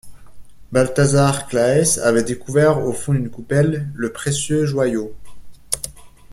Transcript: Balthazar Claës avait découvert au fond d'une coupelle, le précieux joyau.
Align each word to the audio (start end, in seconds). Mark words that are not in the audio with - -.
Balthazar 0.71 1.45
Claës 1.47 1.99
avait 1.99 2.23
découvert 2.23 2.79
au 2.81 2.91
fond 2.91 3.13
d'une 3.13 3.29
coupelle, 3.29 3.87
le 3.93 4.11
précieux 4.11 4.65
joyau. 4.65 5.15